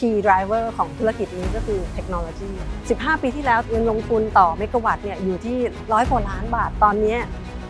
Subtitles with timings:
[0.00, 2.50] key driver ของธุรกิจนี้ก็คือเทคโนโลยี
[2.88, 5.58] 15 ปีที่แล้วเงินลงทุนต่อเมกะวัตต์เนี่ยอยู่ที่
[5.92, 7.18] ร้อยกว่าล้านบาท ตอนนี้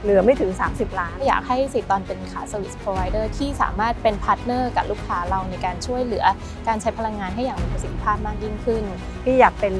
[0.02, 6.24] เหลือไม่ถึง 30 ล้าน อยากให้ Sitron เป็นขา service provider ที่สามารถเป็น partner กับลูกค้าเราในการช่วยเหลือ
[6.68, 8.82] การใช้พลังงานให้อย่างมีประสิทธิภาพมากยิ่งขึ้น
[9.24, 9.74] พี่อยากเป็น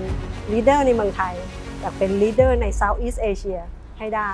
[0.52, 1.34] leader ในเมืองไทย
[1.80, 3.60] อยากเป็น leader ใน Southeast Asia
[3.98, 4.30] ให้ได้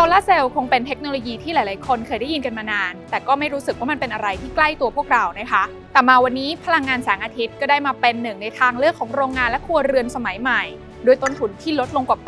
[0.00, 10.62] ซลาร์เซลล์คงเป็นเทคโนโลยีที่หลาย ๆ คนเคยได้ยินกันมานาน แต่ก็ไม่รู้สึกว่ามันเป็นอะไรที่ใกล้ตัวพวกเรานะคะ แต่มาวันนี้พลังงานแสงอาทิตย์ก็ได้มาเป็นหนึ่งในทางเลือกของโรงงานและครัวเรือนสมัยใหม่
[11.04, 12.18] โดยต้นทุนที่ลดลงกว่า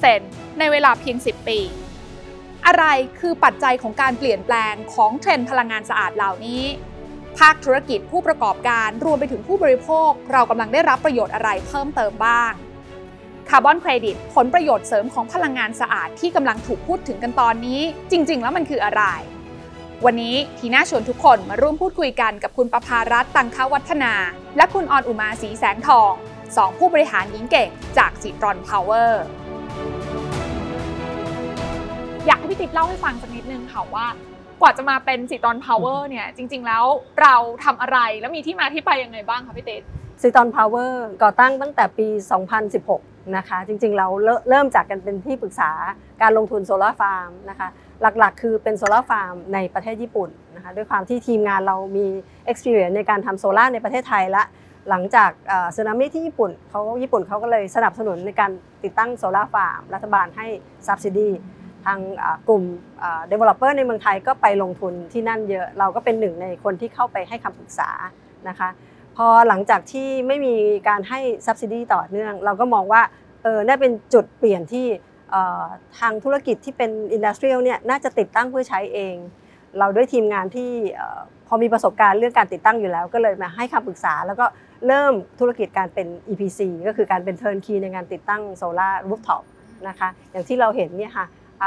[0.00, 1.58] 80%ในเวลาเพียง 10 ปี
[2.66, 2.84] อะไร
[3.20, 6.62] คือปัจจัยของการเปลี่ยนแปลงของเทรนด์พลังงานสะอาดเหล่านี้
[7.38, 12.52] ภาคธุรกิจผู้ประกอบการรวมไปถึงผู้บริโภค เรากำลังได้รับประโยชน์อะไรเพิ่มเติมบ้าง
[13.54, 19.02] คาร์บอนเครดิตผลประโยชน์เสริมของพลังงานสะอาดที่กำลังถูกพูดถึงกันตอนนี้ จริง ๆ แล้วมันคืออะไร
[20.04, 24.12] วันนี้ทีน่าชวนทุกคนมาร่วมพูดคุยกันกับคุณประภารัตน์ตังควัฒนา
[24.56, 26.12] และคุณออนอุมาศีแสงทอง
[26.56, 29.24] สองผู้บริหารหญิงเก่งจาก Sitron Power
[32.26, 34.06] อยากให้พี่ติ๊บเล่าให้ฟังสักนิดนึงค่ะว่า
[34.60, 36.84] กว่าจะมาเป็น Sitron Power เนี่ยจริง ๆ แล้ว
[37.22, 39.82] เราทำอะไรแล้วมีที่มาที่ไปยังไงบ้างคะพี่ติ๊บ
[40.20, 44.06] Sitron Power ก่อตั้งตั้งแต่ปี 2016 นะคะ จริงๆเรา
[44.48, 45.70] เริ่มจากกันเป็นที่ปรึกษา
[46.22, 47.68] การลงทุนโซลาร์ฟาร์มนะคะ
[48.18, 52.06] หลักๆ คือเป็นโซลาร์ฟาร์มในประเทศญี่ปุ่นนะคะด้วยความที่ทีมงานเรามี
[52.50, 54.44] experience ในการทำโซลาร์ในประเทศไทยละ
[54.88, 55.30] หลังจาก
[55.76, 58.50] สึนามิที่ญี่ปุ่นเขาญี่ปุ่นเขาก็เลยสนับสนุนในการ
[58.84, 60.46] ติดตั้งโซลาร์ฟาร์มรัฐบาลให้
[60.86, 61.28] subsidy
[61.84, 61.98] ทาง
[62.48, 62.62] กลุ่ม
[63.30, 67.90] developer ในเมืองไทยก็ไปลงทุนที่นั่นเยอะ เราก็เป็นหนึ่งในคนที่เข้าไปให้คำปรึกษา
[68.48, 68.68] นะคะ
[69.16, 70.54] พอหลังจากที่ไม่มี
[70.88, 73.02] การให้ subsidy ต่อเนื่อง เราก็มองว่า
[73.42, 74.86] เออน่าเป็นจุดเปลี่ยนที่
[75.98, 79.14] ทางธุรกิจที่เป็น industrial เนี่ยน่าจะติดตั้งเพื่อใช้เอง
[79.78, 80.70] เราด้วยทีมงานที่
[81.46, 84.46] พอมีประสบการณ์เรื่องการติดตั้งอยู่แล้ว ก็เลยมาให้คำปรึกษา แล้วก็
[84.86, 89.44] เริ่มธุรกิจการเป็น EPC ก็คือการเป็น turnkey ในการติดตั้งโซลาร์รูฟท็อป
[89.88, 91.26] นะคะอย่างที่เราเห็นเนี่ยค่ะ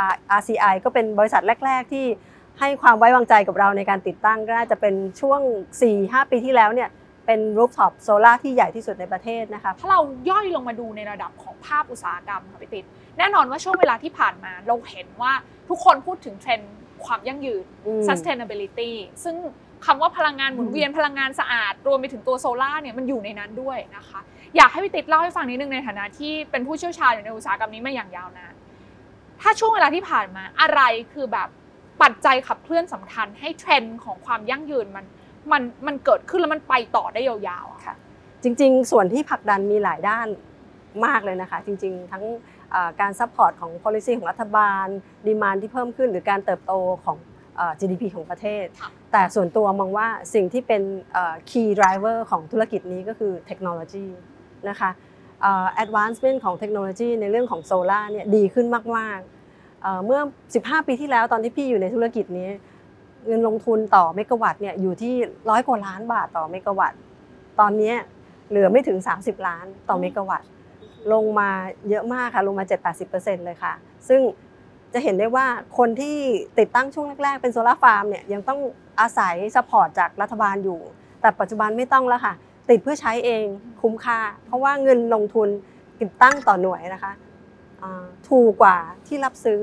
[0.09, 2.05] R- RCI ก็เป็นบริษัทแรก ๆ ที่
[2.59, 5.41] ให้ความไว้วางใจกับเราในการติดตั้งก็น่าจะเป็นช่วง
[5.85, 6.89] 4-5 ปีที่แล้วเนี่ย
[7.25, 9.99] เป็น rooftop solar ที่ใหญ่ที่สุดในประเทศนะคะ ถ้าเรา
[10.29, 12.85] ย่อยลงมาดูในระดับของภาพอุตสาหกรรมค่ะพี่ติ๊บ
[13.17, 15.33] แน่นอนว่าช่วงเวลาที่ผ่านมาเราเห็นว่า
[15.69, 16.73] ทุกคนพูดถึงเทรนด์
[17.05, 18.91] ความยั่งยืนอืม sustainability
[19.23, 19.35] ซึ่ง
[19.85, 24.19] คำว่าพลังงานหมุนเวียนพลังงานสะอาด รวมไปถึงตัวโซลาร์เนี่ยมันอยู่ในนั้นด้วยนะคะ
[24.55, 28.53] อยากให้พี่ติ๊บเล่าให้ฟังนิดนึงในฐานะที่เป็นผู้เชี่ยวชาญอยู่ในอุตสาหกรรมนี้มาอย่างยาวนาน
[29.41, 30.81] ถ้าช่วงเวลาที่ผ่านมาอะไร
[31.13, 31.49] คือแบบ
[32.01, 35.05] ปัจจัยขับเคลื่อนสำคัญให้เทรนด์ของความยั่งยืนมัน
[35.51, 37.95] มันมันเกิดขึ้นแล้วมันไปต่อได้ยาวๆอะค่ะ
[38.43, 40.27] จริงๆ ส่วนที่ผลักดันมีหลายด้าน
[41.05, 42.23] มากเลยนะคะ จริงๆ ทั้ง
[42.71, 44.85] เอ่อการ support ของ policy ของรัฐบาล
[45.27, 46.73] demand ที่เพิ่มขึ้น หรือการเติบโต
[47.05, 47.17] ของ
[47.57, 50.81] เอ่อ GDP ของประเทศค่ะแต่ส่วนตัวมองว่าสิ่งที่เป็น
[51.13, 54.05] เอ่อ key driver ของธุรกิจนี้ก็คือเทคโนโลยี
[54.69, 54.89] นะคะ
[55.41, 58.67] เอ่อ advancement ของเทคโนโลยีในเรื่องของโซลาร์เนี่ยดีขึ้น
[58.97, 60.19] มากๆเอ่อเมื่อ
[60.55, 62.49] 15 ปีที่แล้วตอนที่พี่อยู่ในธุรกิจนี้
[63.27, 65.13] เงินลงทุนต่อเมกะวัตต์เนี่ยอยู่ที่
[65.49, 66.99] ร้อยกว่าล้านบาทต่อเมกะวัตต์
[67.59, 67.93] ตอนนี้
[68.49, 70.47] เหลือไม่ถึง 30 ล้านต่อเมกะวัตต์
[71.13, 71.49] ลงมา
[71.89, 72.65] เยอะมากค่ะลงมา
[73.05, 73.73] 7-80%เลยค่ะ
[74.07, 74.21] ซึ่ง
[74.93, 75.45] จะเห็นได้ว่า
[75.77, 76.17] คนที่
[76.59, 78.59] ติดตั้งช่วงแรกๆ เป็นโซลาร์ฟาร์มเนี่ยยังต้อง
[78.99, 80.79] อาศัย support จากรัฐบาลอยู่
[81.21, 82.33] แต่ปัจจุบันไม่ต้องแล้วค่ะ
[82.69, 83.45] ติดเพื่อใช้เอง
[83.81, 85.49] คุ้มค่า เพราะว่าเงินลงทุน
[86.01, 87.13] ติดตั้งต่อหน่วยนะคะ
[88.29, 88.77] ถูกกว่า
[89.07, 89.59] ที่รับซื้อ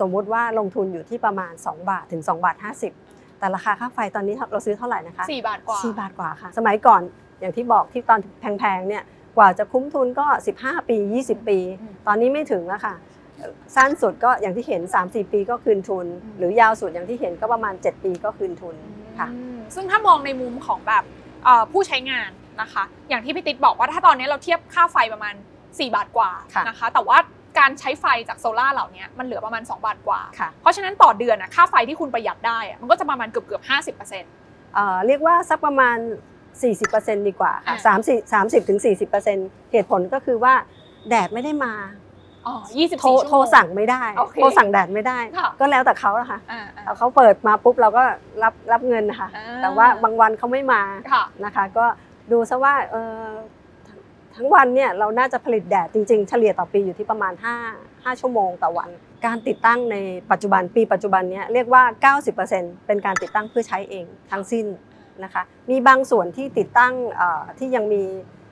[0.00, 2.56] สมมุติว่าลงทุนอยู่ที่ประมาณ 2 บาทถึง 2 บาท
[2.98, 7.00] 50 แต่ราคาค่าไฟตอนนี้เราซื้อเท่าไหร่นะคะสี่บาทกว่า4บาทกว่าค่ะ สมัยก่อน
[7.40, 9.02] อย่างที่บอกที่ตอนแพงๆเนี่ย
[9.36, 10.26] กว่าจะคุ้มทุนก็
[10.58, 12.94] 15 ปี 20 ปีอืมตอนนี้ไม่ถึงแล้วค่ะ
[13.38, 18.74] เอ่อสั้นสุดก็อย่างที่เห็น 3-4 ปีก็คืนทุนอืมหรือยาวสุดอย่างที่เห็นก็ประมาณ 7 ปีก็คืนทุน
[19.18, 21.04] ค่ะอืมซึ่งถ้ามองในมุมของแบบ
[21.44, 25.34] เอ่อผู้ใช้งานนะคะ อย่างที่พี่ติ๊ดบอกว่าถ้าตอนนี้เราเทียบค่าไฟประมาณ
[25.64, 27.18] 4 บาทกว่าค่ะนะคะ แต่ว่า
[27.58, 34.30] การใช้ไฟจากโซลาร์เหล่านี้มันเหลือประมาณ 2 บาทกว่าค่ะเพราะฉะนั้นต่อเดือนอะค่าไฟที่คุณประหยัดได้อะมันก็จะประมาณเกือบเกือบห้าสิบเปอร์เซ็นต์
[34.74, 35.96] เอ่อเรียกว่าสักประมาณ
[36.62, 37.96] 40%ดีกว่าค่ะอ่า
[38.60, 38.80] 30 30ถึง
[39.24, 40.54] 40%เหตุผลก็คือว่า
[41.08, 41.74] แดดไม่ได้มา
[42.46, 48.02] อ๋อยี่สิบโทรสี่ชั่วโมงโทรสั่งไม่ได้โอเคโทรสั่งแดดไม่ได้ค่ะก็แล้วแต่เขาละค่ะอ่าอ่าเอาเขาเปิดมาปุ๊บเราก็
[48.42, 51.86] รับรับเงินนะคะอ่าแต่ว่าบางวันเขาไม่มาค่ะนะคะ ก็
[52.32, 53.22] ดูซะว่าเออ
[54.36, 57.32] ทั้งทั้งวันเนี่ยเราน่าจะผลิตแดดจริงๆ เฉลี่ยต่อปีอยู่ที่ประมาณ
[57.70, 58.90] 5 5 ชั่วโมงต่อวัน
[59.26, 59.96] การติดตั้งใน
[60.30, 64.66] ปัจจุบันปีปัจจุบันเนี้ยเรียกว่า 90%เป็นการติดตั้งเพื่อใช้เองทั้งสิ้น
[65.24, 68.02] นะคะมีบางส่วนที่ติดตั้งเอ่อที่ยังมี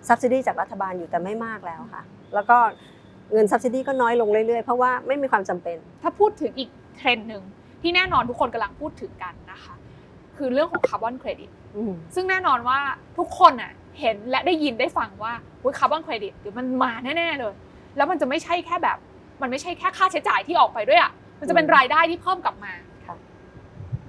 [0.08, 2.02] subsidy จากรัฐบาลอยู่แต่ไม่มากแล้วค่ะ
[2.34, 2.58] แล้วก็
[3.32, 7.42] เงิน subsidy ก็น้อยลงเรื่อยๆ เพราะว่าไม่มีความจำเป็น ถ้าพูดถึงอีกเทรนด์หนึ่ง
[7.82, 9.74] ที่แน่นอนทุกคนกำลังพูดถึงกันนะคะ
[10.36, 12.78] คือเรื่องของคาร์บอนเครดิตอืมซึ่งแน่นอนว่า
[13.18, 15.32] ทุกคนอะ เห็นและได้ยินได้ฟังว่า
[15.78, 17.54] คาร์บอนเครดิตเดี๋ยวมันมาแน่ๆเลย
[17.96, 18.98] แล้วมันจะไม่ใช่แค่แบบ
[19.42, 22.72] มันไม่ใช่แค่ค่าใช้จ่ายที่ออกไปด้วยอะมันจะเป็นรายได้ที่เพิ่มกลับมา
[23.06, 23.16] ค่ะ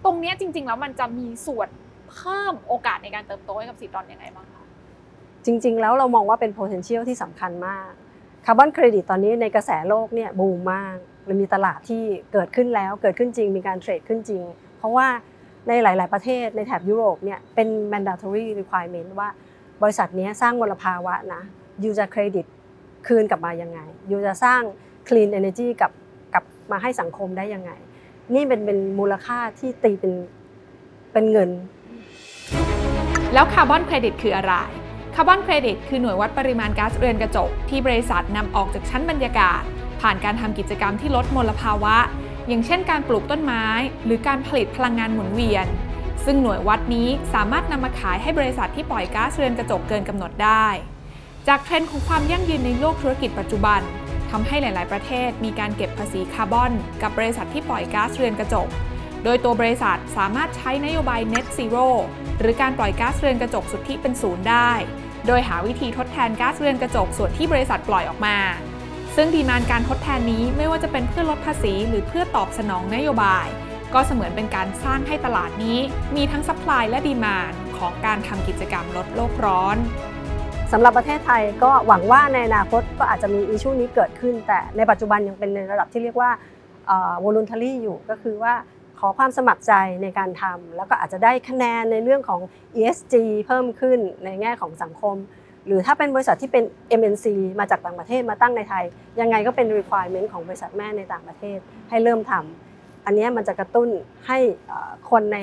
[0.05, 1.69] ตรงเนี้ยจริง ๆ แล้วมันจะมีส่วน
[2.11, 4.65] เพิ่มโอกาสในการเติบโตให้กับ Sitron ยังไงบ้างคะ
[5.45, 7.89] จริง ๆ แล้วเรามองว่าเป็น potential ที่สำคัญมาก
[8.45, 10.95] คาร์บอนเครดิตตอนนี้ในกระแสโลกเนี่ยบูมมาก
[11.27, 12.03] มันมีตลาดที่
[12.33, 14.43] เกิดขึ้นแล้วเกิดขึ้นจริง มีการเทรดขึ้นจริง
[14.77, 15.07] เพราะว่า
[15.67, 19.29] ในหลาย ๆ ประเทศในแถบยุโรปเนี่ยเป็น mandatory requirement ว่า
[19.83, 21.41] บริษัทนี้สร้างมลภาวะนะ
[21.83, 22.45] ยูจะเครดิต
[23.07, 23.79] คืนกลับมายังไง
[24.11, 24.61] ยูจะสร้าง
[25.07, 25.91] clean energy กับ
[26.33, 27.71] กับมาให้สังคมได้ยังไง
[28.33, 30.13] นี่เป็นเป็นมูลค่าที่ตีเป็น
[31.11, 31.49] เป็นเงิน
[33.33, 34.53] แล้วคาร์บอนเครดิตคืออะไร
[35.15, 39.61] คาร์บอนเครดิตคือหน่วยวัดปริมาณก๊าซเรือนกระจก ที่บริษัทนำออกจากชั้นบรรยากาศ
[40.01, 41.95] ผ่านการทำกิจกรรมที่ลดมลภาวะ
[42.47, 43.63] อย่างเช่นการปลูกต้นไม้
[44.05, 45.67] หรือการผลิตพลังงานหมุนเวียน
[46.25, 50.67] ซึ่งหน่วยวัดนี้สามารถนำมาขายให้บริษัทที่ปล่อยก๊าซเรือนกระจกเกินกำหนดได้
[51.47, 53.81] จากเทรนด์ของความยั่งยืนในโลกธุรกิจปัจจุบัน
[54.31, 56.71] ทำให้หลาย ๆ ประเทศมีการเก็บภาษีคาร์บอน
[57.01, 58.67] กับบริษัทที่ปล่อยก๊าซเรือนกระจก
[59.23, 61.87] โดยตัวบริษัทสามารถใช้นโยบาย Net Zero
[62.39, 64.71] หรือการปล่อยก๊าซเรือนกระจกสุทธิเป็นศูนย์ได้
[65.27, 68.37] โดยหาวิธีทดแทนก๊าซเรือนกระจกส่วนที่บริษัทปล่อยออกมา
[69.15, 73.47] ซึ่ง demand การทดแทนนี้ไม่ว่าจะเป็นเพื่อลดภาษีหรือเพื่อตอบสนองนโยบาย
[73.93, 75.79] ก็เสมือนเป็นการสร้างให้ตลาดนี้
[76.15, 79.77] มีทั้ง supply และ demand ของการทำกิจกรรมลดโลกร้อน
[80.71, 86.31] สำหรับประเทศไทยก็หวังว่าในอนาคตก็อาจจะมี issue นี้เกิดขึ้น แต่ในปัจจุบันยังเป็นในระดับที่เรียกว่า
[86.87, 88.53] เอ่อ voluntary อยู่ก็คือว่า
[88.99, 89.73] ขอความสมัครใจ
[90.03, 92.41] ในการทำแล้วก็อาจจะได้คะแนนในเรื่องของ
[92.75, 93.13] ESG
[93.47, 95.15] เพิ่มขึ้นในแง่ของสังคม
[95.65, 96.63] หรือถ้าเป็นบริษัทที่เป็น
[96.99, 97.25] MNC
[97.59, 98.83] มาจากต่างประเทศมาตั้งในไทย
[99.19, 101.57] ยังไงก็เป็น requirement ของบริษัทแม่ในต่างประเทศ
[101.89, 102.72] ให้เริ่มทำ
[103.05, 103.89] อันเนี้ยมันจะกระตุ้น
[104.27, 105.39] ให้เอ่อคนใน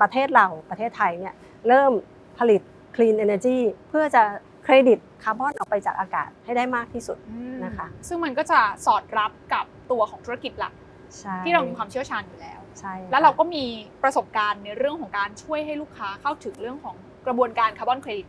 [0.00, 1.34] ประเทศเราประเทศไทยเนี่ย
[1.68, 1.92] เริ่ม
[2.38, 2.60] ผลิต
[2.96, 3.58] clean energy
[3.88, 4.22] เพื่อจะ
[4.64, 7.18] เครดิตคาร์บอนออกไปจากอากาศให้ได้มากที่สุด
[7.64, 10.74] นะคะ ซึ่งมันก็จะสอดรับกับตัวของธุรกิจหลัก
[11.18, 13.64] ใช่ที่เรามีความเชี่ยวชาญอยู่แล้วใช่แล้วเราก็มี
[14.02, 16.96] ประสบการณ์ในเรื่องของการช่วยให้ลูกค้าเข้าถึงเรื่องของ
[17.26, 18.28] กระบวนการคาร์บอนเครดิต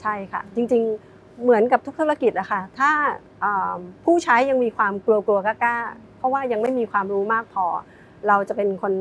[0.00, 2.90] ใช่ค่ะ จริงๆ เหมือนกับทุกธุรกิจอะค่ะ ถ้า
[3.44, 7.66] อ่าผู้ใช้ยังมีความกลัวกลัวๆกล้าๆเพ ราะว่ายังไม่มีความรู้มากพอ
[8.28, 8.94] เราจะเป็นคน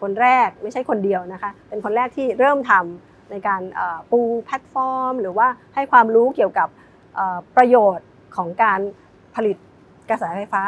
[0.00, 3.62] คนแรกไม่ใช่คนเดียวนะคะ เป็นคนแรกที่เริ่มทำในการ
[4.10, 6.68] ปูแพลตฟอร์ม หรือว่าให้ความรู้เกี่ยวกับ
[7.56, 8.80] ประโยชน์ของการ
[9.36, 9.56] ผลิต
[10.10, 10.62] กระแสไฟฟ้า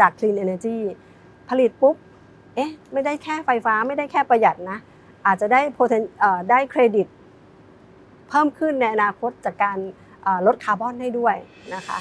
[0.00, 0.78] จาก Clean Energy
[1.50, 1.96] ผลิตปุ๊บ
[2.54, 4.78] เอ๊ะ ไม่ได้แค่ไฟฟ้าไม่ได้แค่ประหยัดนะ
[5.26, 6.02] อาจจะได้ poten
[6.50, 7.06] ได้เครดิต
[8.28, 9.78] เพิ่มขึ้นในอนาคตจากการ
[10.46, 11.36] ลดคาร์บอนได้ด้วย
[11.74, 11.96] นะคะ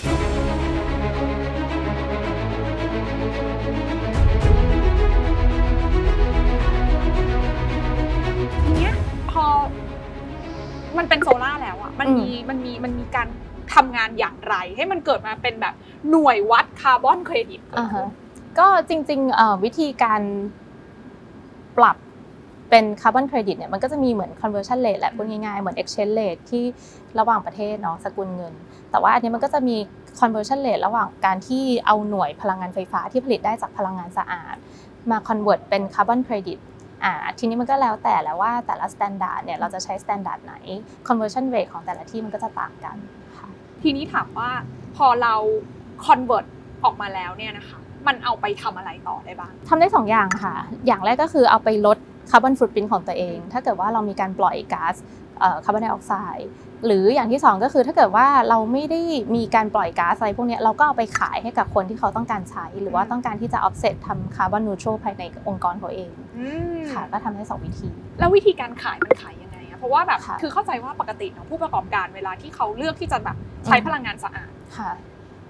[9.33, 9.45] พอ
[10.97, 13.27] มันเป็นโซล่าร์แล้วอะมันมีมันมีมันมีการ
[13.73, 15.73] ทำงานอย่างไร ให้มันเกิดมาเป็นแบบ
[16.09, 18.09] หน่วยวัดคาร์บอนเครดิตเกิดอ่าขึ้ฮะน
[18.59, 20.21] ก็จริงๆเอ่อวิธีการ
[21.77, 21.97] ปรับ
[22.69, 26.63] เป็นคาร์บอนเครดิตเนี่ยมันก็จะมีเหมือน conversion rate แหละพูดง่ายๆ เหมือน exchange rate ที่
[27.19, 28.53] ระหว่างประเทศเนาะสกุลเงิน
[28.91, 29.77] แต่ว่าอันนี้มันก็จะมี
[30.19, 34.55] conversion rate ระหว่างการที่เอาหน่วยพลังงานไฟฟ้าที่ผลิตได้จากพลังงานสะอาด
[35.11, 36.57] มา convert เป็นคาร์บอนเครดิต
[37.03, 40.55] อ่าทีนี้มันก็แล้วแต่แล้วว่าแต่ละ standard เนี่ยเราจะใช้ standard ไหน
[41.07, 42.97] conversion rate ของแต่ละที่มันก็จะต่างกัน
[43.37, 43.47] ค่ะ
[43.83, 44.49] ทีนี้ถามว่า
[44.95, 45.35] พอเรา
[46.05, 46.45] convert
[46.83, 50.55] ออกมาแล้วเนี่ยนะคะมันเอาไปทำอะไรต่อได้บ้างทำได้2อย่างค่ะ
[50.87, 51.97] อย่างแรกก็คือเอาไปลด
[52.31, 54.95] carbon footprint ของตัวเอง ถ้าเกิดว่าเรามีการปล่อยก๊าซ
[55.65, 56.49] คาร์บอนไดออกไซด์
[56.85, 58.99] หรืออย่างที่ 2 ก็คือถ้าเกิดว่าเราไม่ได้
[59.35, 66.11] มีการปล่อยก๊าซอะไรพวกเนี้ยเราก็เอาไปขายให้กับคนที่เขาต้องการใช้ หรือว่าต้องการที่จะ offset ทำ carbon neutral ภายในองค์กรเขาเอง
[66.91, 74.91] ค่ะก็ทำได้สองวิธี แล้ววิธีการขายมันขายยังไงอะเพราะว่าแบบค่ะคือเข้าใจว่าปกติเนาะผู้ประกอบการเวลาที่เขาเลือกที่จะแบบใช้อืมพลังงานสะอาดค่ะ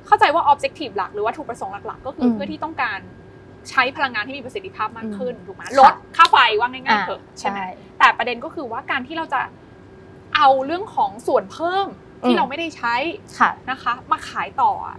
[0.08, 3.00] เข้าใจว่า objective หลักหรือว่าถูกประสงค์หลักๆ ก็คืออมเพื่อที่ต้องการ
[3.70, 7.68] ใช้พลังงานที่มีประสิทธิภาพมากขึ้นถูกไหมค่ะลดค่าไฟว่าง่ายๆเถอะใช่ไหมใช่
[8.00, 9.42] แต่ประเด็นก็คือว่าการที่เราจะ
[10.38, 11.88] เอาเรื่องของส่วนเพิ่ม
[12.22, 12.96] ที่อืมเราไม่ได้ใช้
[13.40, 14.98] ค่ะนะคะ มาขายต่ออะ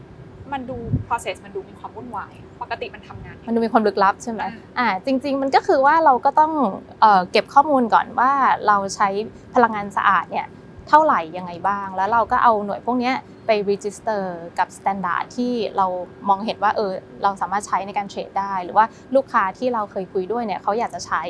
[0.53, 0.77] มันดู
[1.07, 6.53] process มันดูมีความวุ่นวาย ปกติมันทำงานยังไงมันดูมีความลึกลับใช่ไหมอ่าอ่าจริง ๆ มันก็คือว่าเราก็ต้อง
[7.01, 8.33] เอ่อเก็บข้อมูลก่อนว่า
[8.67, 9.09] เราใช้
[9.55, 10.47] พลังงานสะอาดเนี่ย
[10.89, 14.25] เท่าไหร่ยังไงบ้าง แล้วเราก็เอาหน่วยพวกเนี้ยไป register
[14.59, 15.87] กับ standard ที่เรา
[16.29, 18.87] มองเห็นว่าเออเราสามารถใช้ในการเทรดได้ หรือว่า
[19.17, 21.23] ลูกค้าที่เราเคยคุยด้วยเนี่ยเขาอยากจะใช้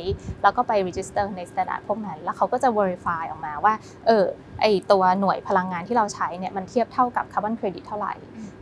[0.42, 3.74] แล้วก็ไป register ใน standard พวกนั้น แล้วเขาก็จะ verify ออกมาว่า
[4.06, 4.24] เออ
[4.60, 8.14] ไอตัวหน่วยพลังงานที่เราใช้เนี่ยมันเทียบเท่ากับ carbon credit เท่าไหร่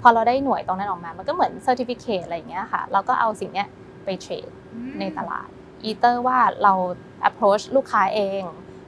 [0.03, 3.69] พอเราได้หน่วยตรงนั้นออกมา มันก็เหมือน certificate อะไรอย่างเงี้ยค่ะเราก็เอาสิ่งเนี้ย
[4.05, 4.49] ไป trade
[5.01, 5.49] ในตลาด
[5.85, 6.73] either ว่าเรา
[7.29, 8.43] approach ลูกค้าเอง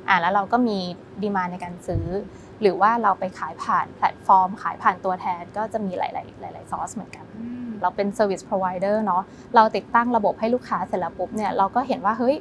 [0.09, 0.79] อ่าแล้วเราก็มี
[1.23, 2.07] demand ในการซื้อ
[2.61, 7.25] หรือว่าเราไปขายผ่านแพลตฟอร์ม ขายผ่านตัวแทนก็จะมีหลาย ๆ หลาย ๆ ซอสเหมือนกัน
[7.83, 9.23] เราเป็น Service Provider เนาะ
[9.57, 12.37] เราติดตั้งระบบให้ลูกค้าเสร็จแล้วปุ๊บเนี่ยเราก็เห็นว่าเฮ้ย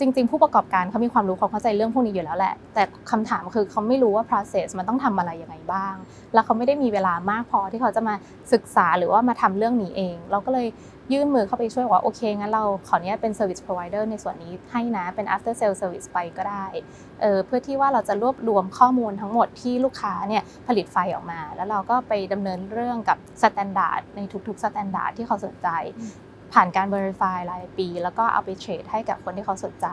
[0.00, 5.94] จริง ๆ ผู้ประกอบการเขามีความรู้เขาเข้าใจเรื่องพวกนี้อยู่แล้วแหละ แต่คำถามคือเขาไม่รู้ว่า process มันต้องทำอะไรยังไงบ้าง
[6.34, 8.14] แล้วเขาไม่ได้มีเวลามากพอที่เขาจะมา
[8.52, 10.66] ศึกษาหรือว่ามาทำเรื่องนี้เอง เราก็เลย
[11.12, 16.66] ยื่นมือเข้าไปช่วยว่าโอเค งั้นเราขอเนี้ยเป็น service provider ในส่วนนี้ให้นะเป็น after sale service ไปก็ได้
[17.20, 25.68] เออเพื่อที่ว่าเราจะรวบรวมข้อมูลทั้งหมดที่ลูกค้าเนี่ยผลิตไฟออกมา แล้วเราก็ไปดำเนินเรื่องกับ standard ในทุกๆ standard ที่เขาสนใจ
[26.54, 29.86] ผ่านการ verify รายปี แล้วก็เอาไปเทรดให้กับคนที่เขาสนใจ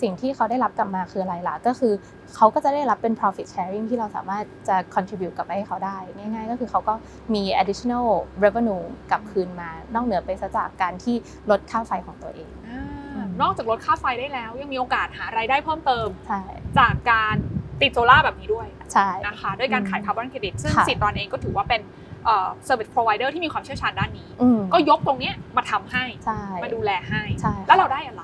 [0.00, 1.92] สิ่งที่เขาได้รับกลับมาคืออะไรล่ะก็คือ
[2.34, 6.94] เขาก็จะได้รับเป็น profit sharing ที่เราสามารถจะ contribute กลับไปให้เขาได้ ง่ายๆ ก็คือเขาก็
[7.34, 8.06] มี additional
[8.44, 11.16] revenue กลับคืนมานอกเหนือไปซะจากการที่
[11.50, 16.42] ลดค่าไฟของตัวเองอ่านอกจากลดค่าไฟได้แล้ว ยังมีโอกาสหารายได้เพิ่มเติมใช่
[16.78, 17.34] จากการ
[17.82, 21.80] ติดโซล่าร์แบบนี้ด้วยใช่นะคะด้วยการขายคาร์บอนเครดิตซึ่งค่ะสิทธิ์ตอนเองก็ถือว่าเป็น
[22.26, 28.22] เอ่อ service provider ที่มีความเชี่ยวชาญด้านนี้อืมก็ยกตรงเนี้ยมาทำให้ใช่มาดูแลให้ใช่แล้วเราได้อะไร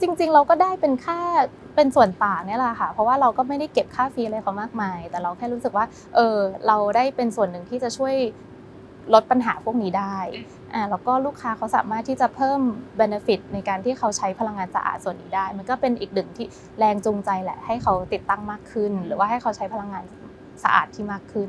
[0.00, 1.18] จริงๆ เราก็ได้เป็นค่า
[1.76, 5.84] เป็นส่วนต่างเนี่ยแหละค่ะ เพราะว่าเราก็ไม่ได้เก็บค่าฟรีอะไรเขามากมาย แต่เราแค่รู้สึกว่า
[6.14, 8.14] เออเราได้เป็นส่วนหนึ่งที่จะช่วย
[9.14, 10.16] ลดปัญหาพวกนี้ได้
[10.74, 12.60] อ่าแล้วก็ลูกค้าเขาสามารถที่จะเพิ่ม
[13.00, 16.46] benefit ในการที่เขาใช้พลังงานสะอาดส่วนนี้ได้ มันก็เป็นอีกหนึ่งที่
[16.78, 20.04] แรงจูงใจแหละ ให้เขาติดตั้งมากขึ้น หรือว่าให้เขาใช้พลังงาน
[20.64, 21.48] สะอาดที่มากขึ้น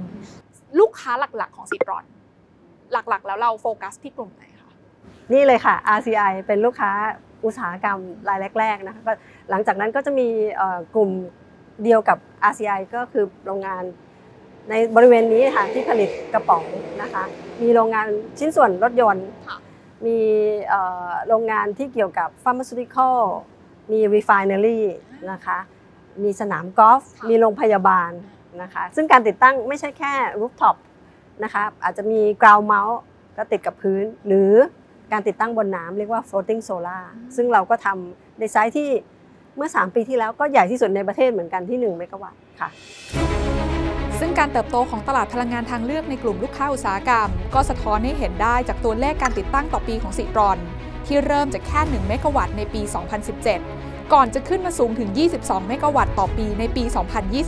[0.79, 2.05] ลูกค้าหลักๆของซิตรอน
[2.91, 4.71] หลักๆ แล้วเราโฟกัสที่กลุ่มไหนคะ
[5.33, 6.91] นี่เลยค่ะ RCI เป็นลูกค้า
[7.45, 9.13] อุตสาหกรรมรายแรกๆนะคะก็
[9.49, 11.09] หลังจากนั้นก็จะมีเอ่อกลุ่ม
[11.83, 12.17] เดียวกับ
[12.51, 13.83] RCI ก็คือโรงงาน
[14.69, 16.63] ในบริเวณนี้ค่ะที่ผลิตกระป๋อง
[17.01, 17.23] นะคะ
[17.61, 18.07] มีโรงงาน
[18.39, 19.57] ชิ้นส่วนรถยนต์ค่ะ
[20.05, 20.17] มี
[20.67, 23.17] เอ่อโรงงานที่เกี่ยวกับ pharmaceutical
[23.91, 24.79] มี refinery
[25.31, 25.57] นะคะ
[26.23, 28.11] มีสนามกอล์ฟค่ะมีโรงพยาบาล
[28.63, 30.75] นะคะ ซึ่งการติดตั้งไม่ใช่แค่ rooftop
[31.43, 32.97] นะคะอาจจะมี ground mount
[33.37, 34.53] ก็ติดกับพื้น หรือ
[35.11, 37.03] การติดตั้งบนน้ำเรียกว่า floating solar
[37.35, 38.89] ซึ่งเราก็ทำในไซต์ที่
[39.55, 42.69] เมื่อ 3 ปีที่แล้วก็ใหญ่ที่สุดในประเทศเหมือนกันที่ 1 เมกะวัตต์ค่ะ
[44.19, 50.57] ซึ่งการเติบโตของตลาดพลังงานทางเลือกในกลุ่มลูกค้าอุตสาหกรรม ก็สะท้อนให้เห็นได้จากตัวเลขการติดตั้งต่อปีของสิตรอน
[51.05, 52.81] ที่เริ่มจากแค่ 1 เมกะวัตต์ในปี
[53.43, 55.09] 2017 ก่อนจะขึ้นมาสูงถึง
[55.39, 56.83] 22 เมกะวัตต์ต่อปีในปี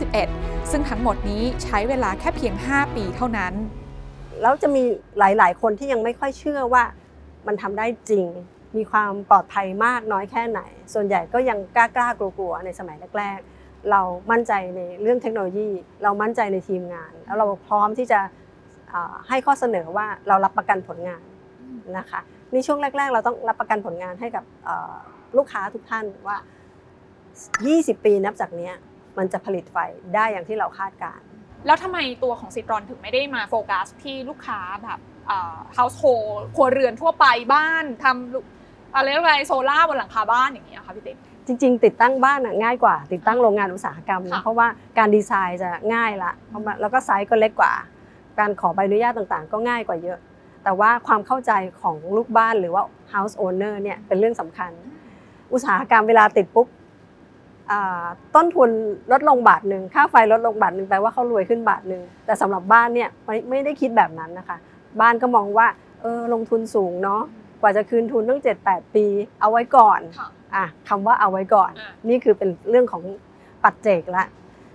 [0.02, 3.52] 2021 ซึ่งทั้งหมดนี้ใช้เวลาแค่เพียง 5 ปีเท่านั้น
[4.42, 4.82] แล้วจะมี
[5.18, 6.84] หลาย ๆ คนที่ยังไม่ค่อยเชื่อว่า
[7.46, 8.26] มันทำได้จริง
[8.76, 10.60] มีความปลอดภัยมากน้อยแค่ไหน
[10.94, 14.00] ส่วนใหญ่ก็ยังกล้ากล้ากลัวๆในสมัยแรกๆ เรา
[14.30, 15.68] มั่นใจในเรื่องเทคโนโลยี
[16.02, 18.20] เรามั่นใจในทีมงาน แล้วเราพร้อมที่จะ
[19.28, 21.22] ให้ข้อเสนอว่าเรารับประกันผลงาน
[21.98, 22.20] นะคะ
[22.52, 24.44] ในช่วงแรก ๆ เราต้องรับประกันผลงานให้กับ
[25.36, 26.36] ลูกค้าทุกท่านว่า
[27.40, 28.74] 20 ปีนับจากเนี้ย
[29.18, 29.76] มันจะผลิตไฟ
[30.14, 31.26] ได้อย่างที่เราคาดการณ์
[31.66, 38.44] แล้วทำไมตัวของซิตรอนถึงไม่ได้มาโฟกัสที่ลูกค้าแบบเอ่อ household ครัวเรือนทั่วไปบ้านทำลูก
[38.94, 44.68] อะไรเรียกว่าโซล่าบนหลังคาบ้านอย่างเงี้ยค่ะพี่ติ๊กจริง ๆ ติดตั้งบ้านน่ะง่ายกว่า ติดตั้งโรงงานอุตสาหกรรมนะค่ะเพราะว่า
[44.98, 47.72] การดีไซน์จะง่ายละเพราะว่าแล้วก็ไซส์ก็เล็กกว่า
[48.38, 50.18] การขอใบอนุญาตต่างๆ ก็ง่ายกว่าเยอะ
[50.64, 52.82] แต่ว่าความเข้าใจของลูกบ้านหรือว่า
[53.12, 54.70] house owner เนี่ยเป็นเรื่องสำคัญ
[55.52, 56.66] อุตสาหกรรมเวลาติดปุ๊บ
[57.70, 58.70] อ่าต้นทุน
[59.12, 64.56] ลดลงบาทหนึ่งค่าไฟลดลงบาทหนึ่งแปลว่าเขารวยขึ้นบาทหนึ่งแต่สำหรับบ้านเนี่ยไม่ไม่ได้คิดแบบนั้นนะคะ
[65.00, 65.66] บ้านก็มองว่า
[66.02, 67.22] เออลงทุนสูงเนาะ
[67.60, 69.06] กว่าจะคืนทุนต้อง 7-8 ปี
[69.40, 73.02] เอาไว้ก่อนค่ะอะคำว่าเอาไว้ก่อนอะนี่คือเป็นเรื่องของ
[73.62, 74.24] ปัจเจกละ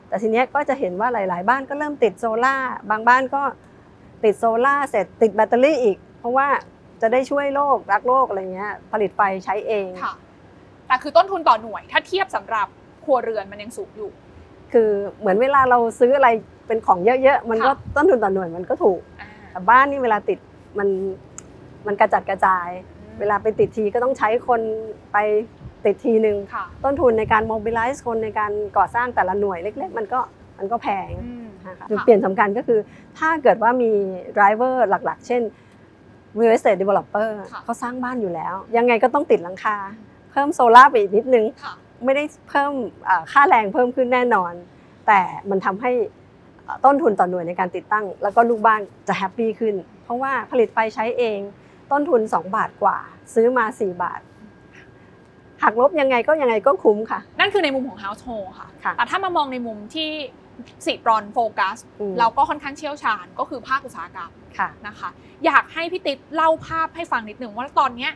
[0.07, 3.41] แต่ทีเนี้ยก็จะเห็นว่าหลาย ๆ บ้านก็เริ่มติดโซล่าร์บางบ้านก็
[4.23, 6.47] ติดโซล่าร์เสร็จติดแบตเตอรี่อีก เพราะว่า
[7.01, 9.87] จะได้ช่วยโลกรักโลกอะไรเงี้ยผลิตไฟใช้เอง
[10.93, 12.67] ค่ะแต่คือต้นทุนต่อหน่วยถ้าเทียบสำหรับ
[13.05, 14.11] ครัวเรือนมันยังสูงอยู่
[14.73, 16.29] คือเหมือนเวลาเราซื้ออะไร
[16.67, 20.39] เป็นของเยอะๆมันก็ค่ะต้นทุนต่อหน่วยมันก็ถูกอ่าแต่บ้านนี่เวลาติด
[20.79, 20.87] มัน
[21.87, 22.69] มันกระจัดกระจาย
[23.19, 24.61] เวลาไปติดทีก็ต้องใช้คน
[25.13, 25.17] ไป
[25.85, 30.19] ติดทีหนึ่งค่ะต้นทุนในการ mobilize คนในการก่อสร้างแต่ละหน่วยเล็ก ๆ มันก็
[30.57, 32.79] มันก็แพงอืมนะคะจุดเปลี่ยนสำคัญก็คือ
[33.17, 33.91] ถ้าเกิดว่ามี
[34.37, 35.41] driver หลักๆ เช่น
[36.39, 39.77] real estate developer ค่ะเขาสร้างบ้านอยู่แล้ว ยังไงก็ต้องติดหลังคา
[40.33, 41.73] เพิ่มโซลาร์ไปอีกนิดนึงค่ะ
[42.05, 42.73] ไม่ได้เพิ่ม
[43.07, 44.53] อ่าค่าแรงเพิ่มขึ้นแน่นอน
[45.07, 45.91] แต่มันทำให้
[46.63, 51.39] เอ่อต้นทุนต่อหน่วยในการติดตั้ง แล้วก็ลูกบ้านจะแฮปปี้ขึ้น เพราะว่าผลิตไฟใช้เอง
[51.91, 52.97] ต้นทุน 2 บาทกว่า
[53.33, 54.21] ซื้อมา 4 บาท
[55.63, 60.09] หักลบยังไงก็ยังไงก็คุ้มค่ะ นั่นคือในมุมของ household ค่ะค่ะแต่ถ้ามามองในมุมที่
[60.85, 65.09] ซิตรอนโฟกัสอืมเราก็ค่อนข้างเชี่ยวชาญก็คือภาคอุตสาหกรรมค่ะนะคะ
[65.45, 68.11] อยากให้พี่ติ๊ดเล่าภาพให้ฟังนิดหนึ่งว่าตอนเนี้ย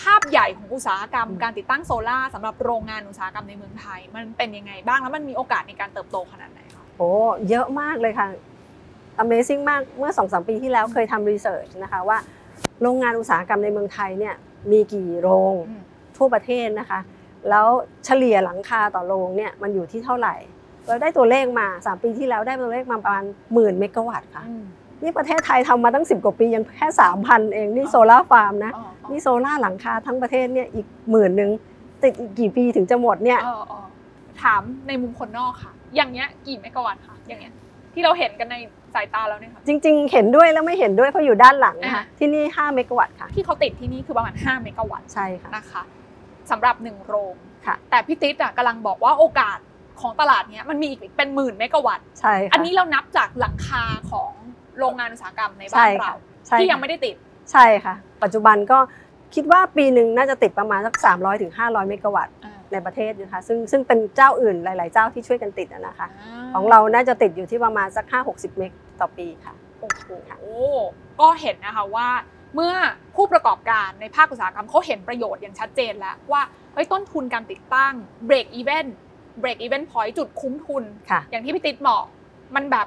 [0.00, 7.10] ภาพใหญ่ของอุตสาหกรรมอืมการติดตั้งโซล่าร์สำหรับโรงงานอุตสาหกรรมในเมืองไทย มันเป็นยังไงบ้างแล้วมันมีโอกาสในการเติบโตขนาดไหนคะโอ้
[7.48, 8.28] เยอะมากเลยค่ะ
[9.22, 12.18] Amazing มากเมื่อ2-3ปีที่แล้วเคยทำ research นะคะว่า
[12.82, 14.34] โรงงานอุตสาหกรรมในเมืองไทยเนี่ย
[14.70, 15.82] มีกี่โรงอืม
[16.16, 17.00] ทั่วประเทศนะคะ
[17.50, 17.66] แล้ว
[18.04, 20.34] เฉลี่ยหลังคาต่อโรงเนี่ยมันอยู่ที่เท่าไหร่
[20.86, 24.44] เราได้ตัวเลขมา 3 ปีที่แล้วได้ตัวเลขมาประมาณหมื่นเมกะวัตต์ค่ะ
[25.02, 26.88] นี่ประเทศไทยทำมาตั้ง 10 กว่าปียังแค่
[27.20, 31.50] 3,000 เอง นี่โซลาร์ฟาร์มนะอ๋ออ๋อ นี่โซลาร์หลังคาทั้งประเทศเนี่ยอีกหมื่นหนึ่ง
[32.02, 33.86] ติดอีกกี่ปีถึงจะหมดเนี่ยเออเออ
[34.42, 37.52] ถามในมุมคนนอกค่ะ อย่างเงี้ยกี่เมกะวัตต์คะอย่างเงี้ย
[37.94, 38.56] ที่เราเห็นกันใน
[38.94, 45.82] สายตาเราเนี่ยค่ะจริง ๆ เห็นด้วยแล้วไม่เห็นด้วยเพราะอยู่ด้านหลังนะคะอ่าที่นี่ 5 เมกะวัตต์ค่ะ ที่เขาติดที่นี่คือประมาณ 5 เมกะวัตต์ใช่ค่ะนะคะ
[46.50, 47.34] สำหรับหนึ่งโรง
[47.66, 49.58] ค่ะ แต่พี่ติ๊ดอะกำลังบอกว่าโอกาส
[50.00, 54.32] ของตลาดเนี้ยมันมีอีกเป็นหมื่นเมกะวัตต์ใช่ค่ะอันนี้เรานับจากหลังคาของ
[54.78, 56.14] โรงงานอุตสาหกรรมในบ้าใช่นค่ะเรา
[56.46, 57.16] ใช่ที่ค่ะยังไม่ได้ติด
[57.52, 58.78] ใช่ค่ะ ปัจจุบันก็
[59.34, 62.34] คิดว่าปีหนึ่งน่าจะติดประมาณสัก 300ถึง500 เมกะวัตต์
[62.72, 66.08] ในประเทศนะคะซึ่งซึ่งเป็นเจ้าอื่นหลาย ๆ เจ้าที่ช่วยกันติดอะนะคะ
[66.54, 70.08] ของเราน่าจะติดอยู่ที่ประมาณสัก 5-60 เมกต่อปีค่ะโอ้โห
[71.20, 72.08] ก็เห็นนะคะว่า
[72.54, 72.74] เมื่อ
[73.16, 76.42] ผู้ประกอบการในภาคอุตสาหกรรมเขาเห็นประโยชน์อย่างชัดเจนแล้วว่า
[76.74, 77.94] เฮ้ยต้นทุนการติดตั้ง
[78.28, 78.86] break even
[79.42, 82.04] break even point จุดคุ้มทุนค่ะอย่างที่พี่ติ๊ดบอก
[82.56, 82.86] มันแบบ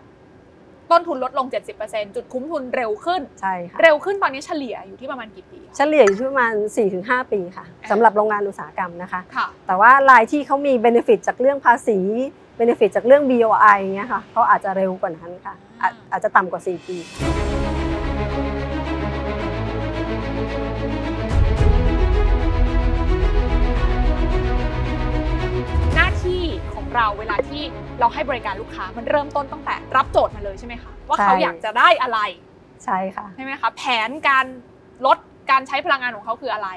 [0.94, 1.48] ต้นทุนลดลง
[1.82, 6.54] 70%จุดคุ้มทุนเร็วขึ้น ใช่ค่ะ เร็วขึ้นตอนนี้เฉลี่ยอยู่ที่ประมาณกี่ปีคะ เฉลี่ยอยู่ที่ประมาณ
[6.94, 11.98] 4-5 ปีค่ะสำหรับโรงงานอุตสาหกรรมนะคะ ค่ะ แต่ว่ารายที่เขามีเบนฟิตจากเรื่องภาษี
[12.58, 16.98] เบนฟิตจากเรื่อง BOI เงี้ยค่ะเขาอาจจะเร็วกว่านั้นค่ะอาจอาจจะต่ำกว่า 4 ปี
[26.96, 27.64] เราเวลาที่
[28.00, 32.20] เราให้บริการลูกค้ามันเริ่มต้นตั้งแต่รับโจทย์มาเลยใช่ไหมคะว่าเขาใช่อยากจะได้อะไร
[32.84, 34.46] ใช่ค่ะใช่ไหมคะแผนการ
[35.06, 35.18] ลด
[35.51, 36.70] การใช้พลังงานของเขาคืออะไร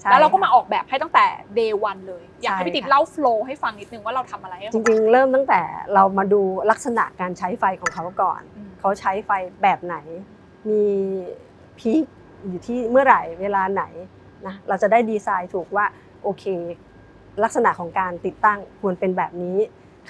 [0.00, 1.26] ใช่แล้วเราก็ค่ะมาออกแบบให้ตั้งแต่
[1.58, 5.60] day one เลย อยากให้ใช่พี่ติ๊กค่ะเล่าโฟล์ให้ฟังนิดนึงว่าเราทำอะไรให้จเขาริงๆ เริ่มตั้งแต่
[5.94, 9.30] เรามาดูลักษณะการใช้ไฟของเขาก่อนอืมเขาใช้ไฟ
[9.62, 9.96] แบบไหน
[10.68, 10.82] มี
[11.78, 12.04] พีค
[12.46, 13.84] อยู่ที่เมื่อไหร่เวลาไหน
[14.46, 15.84] นะเราจะได้ดีไซน์ถูกว่า
[16.22, 16.44] โอเค
[17.44, 19.58] ลักษณะของการติดตั้งควรเป็นแบบนี้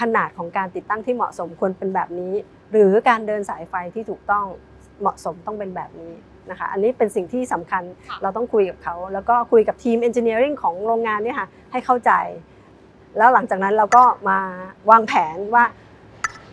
[0.01, 2.35] ขนาดของการติดตั้งที่เหมาะสมควรเป็นแบบนี้
[2.73, 4.47] หรือการเดินสายไฟที่ถูกต้อง
[5.01, 6.13] เหมาะสมต้องเป็นแบบนี้
[6.51, 12.13] นะคะอันนี้เป็นสิ่งที่สำคัญค่ะเราต้องคุยกับเขา แล้วก็คุยกับทีมเอนจิเนียริงของโรงงานเนี่ยค่ะให้เข้าใจ
[13.17, 14.39] แล้วหลังจากนั้นเราก็มา
[14.91, 15.65] วางแผนว่า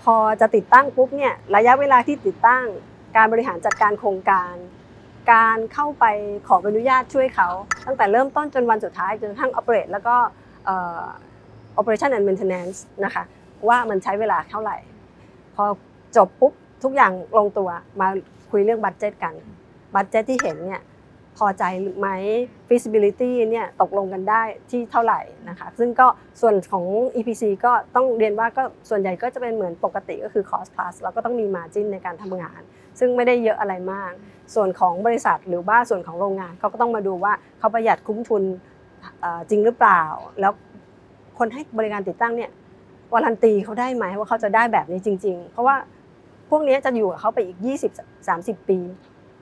[0.03, 2.65] พอจะติดตั้งปุ๊บเนี่ยระยะเวลาที่ติดตั้ง
[3.15, 4.53] การบริหารจัดการโครงการ
[5.31, 6.05] การเข้าไป
[6.47, 7.49] ขอใบอนุญาตช่วยเขา
[7.85, 10.44] ตั้งแต่เริ่มต้นจนวันสุดท้ายจนกระทั่ง operate แล้วก็เอ่อ
[11.79, 13.23] operation and maintenance นะคะ
[13.67, 14.77] ว่ามันใช้เวลาเท่าไหร่
[15.55, 15.65] พอ
[16.17, 18.07] จบปุ๊บทุกอย่างลงตัวมา
[18.51, 19.33] คุยเรื่องบัตเจตกัน
[19.95, 20.81] บัตเจตที่เห็นเนี่ย
[21.37, 21.63] พอใจ
[21.99, 22.07] ไหม
[22.67, 26.07] feasibility เนี่ยตกลงกันได้ที่เท่าไหร่นะคะซึ่งก็
[26.41, 32.61] ส่วนของ EPC ก็ต้องเรียนว่าก็ส่วนใหญ่ก็จะเป็นเหมือนปกติก็คือ cost plus เราก็ต้องมี margin ในการทำงาน
[32.99, 34.11] ซึ่งไม่ได้เยอะอะไรมาก
[34.55, 38.43] ส่วนของบริษัทหรือว่าส่วนของโรงงานเขาก็ต้องมาดูว่าเขาประหยัดคุ้มทุน
[39.49, 40.03] จริงหรือเปล่า
[40.39, 40.53] แล้ว
[41.37, 42.51] คนให้บริการติดตั้งเนี่ย
[43.13, 45.75] วารันตีเขาได้ไหมว่าเขาจะได้แบบนี้จริง ๆ เพราะว่า
[46.49, 47.57] พวกนี้จะอยู่กับเขาไปอีก
[48.13, 48.79] 20-30 ปี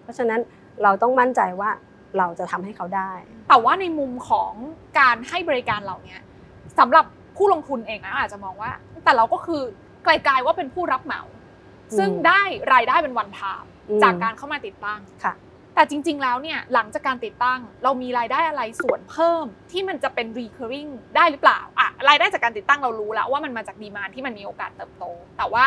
[0.04, 0.40] เพราะฉะนั้น
[0.84, 1.70] เราต้องมั่นใจว่า
[2.18, 3.12] เราจะทำให้เขาได้
[3.50, 4.52] แต่ว่าในมุมของ
[5.00, 6.18] การให้บริการเหล่านี้
[6.80, 7.06] สำหรับ
[7.38, 8.72] ผู้ลงทุนเองนะอาจจะมองว่า
[9.04, 9.62] แต่เราก็คือ
[10.04, 11.22] ไกลๆว่าเป็นผู้รับเหมา
[11.98, 12.42] ซึ่งได้
[12.74, 15.34] รายได้เป็นวันทามอืมจากการเข้ามาติดตั้งค่ะ
[15.76, 25.06] แต่จริง ๆ แล้วเนี่ยหลังจากการติดตั้ง เรามีรายได้อะไรส่วนเพิ่มที่มันจะเป็น recurring ได้หรือเปล่าอะรายได้จากการติดตั้งเรารู้แล้วว่ามันมาจากดีมานที่มันมีโอกาสเติบโต
[25.38, 25.64] แต่ว่า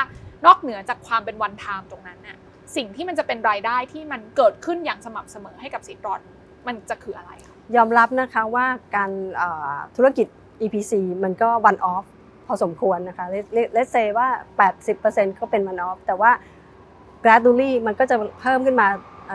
[0.47, 2.37] นอกเหนือจากความเป็นวันไทม์ตรงนั้นน่ะ
[2.77, 6.21] สิ่งที่มันจะเป็นรายได้ที่มันเกิดขึ้นอย่างสม่ำเสมอให้กับสิทธิ์รอน
[6.67, 8.67] มันจะคืออะไรคะยอมรับนะคะว่า
[8.97, 9.11] การ
[9.97, 10.27] ธุรกิจ
[10.63, 10.93] EPC
[11.25, 12.05] มันก็ one off
[12.47, 14.29] พอสมควรนะคะ Let- let's say ว่า
[14.85, 16.31] 80%ก็เป็น one off แต่ว่า
[17.25, 18.89] gradually มันก็จะเพิ่มขึ้นมา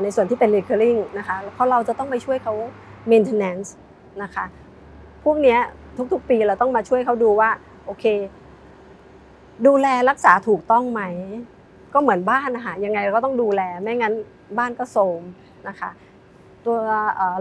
[0.03, 2.53] ในส่วนที่เป็น recurring นะคะเพราะเราจะต้องไปช่วยเขา
[3.11, 3.69] maintenance
[4.23, 4.45] นะคะ
[5.23, 5.57] พวกนี้
[6.11, 7.49] ทุกๆปีเราต้องมาช่วยเขาดูว่า
[7.85, 8.05] โอเค
[9.67, 11.01] ดูแลรักษาถูกต้องไหม
[11.93, 14.13] ก็เหมือนบ้านนะคะยังไงเราก็ต้องดูแลไม่งั้น
[14.57, 15.21] บ้านก็โทรม
[15.67, 15.89] นะคะ
[16.65, 16.77] ตัว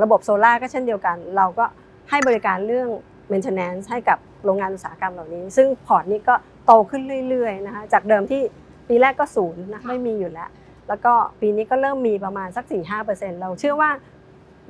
[0.02, 1.64] ระบบโซลาร์ก็เช่นเดียวกัน เราก็
[2.10, 2.88] ให้บริการเรื่อง
[3.32, 6.34] maintenance ให้กับโรงงานอุตสาหกรรมเหล่านี้ ซึ่งพอร์ตนี้ก็
[6.66, 8.42] โตขึ้นเรื่อยๆนะคะจากเดิมที่
[8.88, 10.50] ปีแรกก็ศูนย์นะไม่มีอยู่แล้ว
[10.90, 12.64] แล้วก็ปีนี้ก็เริ่มมีประมาณสัก
[13.02, 13.90] 4-5%เราเชื่อว่า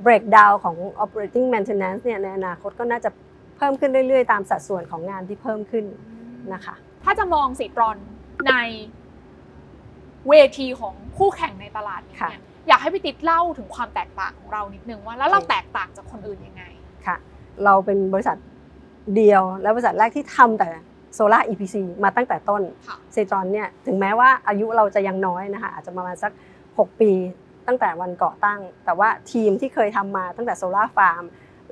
[0.05, 3.09] breakdown ของ operating maintenance เนี่ยในอนาคตก็น่าจะ
[3.57, 5.85] เพิ่มขึ้นเรื่อยๆ ตามสัดส่วนของงานที่เพิ่มขึ้น
[6.53, 7.97] นะคะ ถ้าจะมองสีตรอน
[8.47, 8.53] ใน
[10.29, 12.31] เวทีของคู่แข่งในตลาดเนี่ยค่ะ
[12.67, 16.63] อยากให้พี่ติ๊ดเล่าถึงความแตกต่างของเรานิดนึงว่าแล้วเราแตกต่างจากคนอื่นยังไง
[17.07, 17.17] ค่ะ
[17.65, 18.37] เราเป็นบริษัท
[19.15, 20.67] เดียวและบริษัทแรกที่ทำแต่
[21.15, 26.31] โซลาร์ EPC มาตั้งแต่ต้นค่ะซิตรอนเนี่ยถึงแม้ว่าอายุเราจะยังน้อยนะคะอาจจะประมาณสัก
[26.65, 27.11] 6 ปี
[27.67, 31.23] ตั้งแต่วันก่อตั้ง แต่ว่าทีมที่เคยทำมาตั้งแต่โซลาร์ฟาร์ม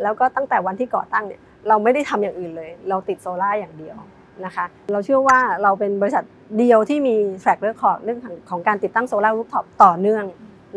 [0.01, 3.97] แล้วก็ตั้งแต่วันที่ก่อตั้งเนี่ยเราไม่ได้ทำอย่างอื่นเลย เราติดโซลาร์อย่างเดียว
[4.45, 6.23] นะคะเราเชื่อว่าเราเป็นบริษัท
[6.57, 10.25] เดียวที่มี track record เรื่องของของการติดตั้งโซลาร์รูฟท็อปต่อเนื่อง